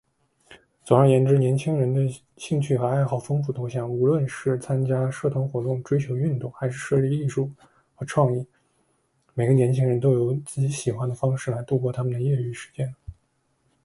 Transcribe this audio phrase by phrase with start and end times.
[0.83, 2.01] 总而言之，年轻人的
[2.35, 3.87] 兴趣和爱好丰富多样。
[3.87, 7.51] 无论是参加社团活动、追求运动，还是涉猎艺术
[7.93, 8.43] 和创意，
[9.35, 12.91] 每个年轻人都有自己喜欢的方式来度过他们的业余时间。